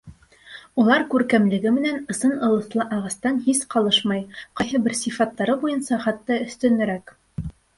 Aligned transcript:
Улар 0.83 1.03
күркәмлеге 1.11 1.73
менән 1.75 1.99
ысын 2.13 2.33
ылыҫлы 2.47 2.87
ағастан 2.97 3.37
һис 3.49 3.61
ҡалышмай, 3.75 4.25
ҡайһы 4.61 4.83
бер 4.89 4.97
сифаттары 5.03 5.59
буйынса 5.67 6.01
хатта 6.09 6.43
өҫтөнөрәк. 6.49 7.17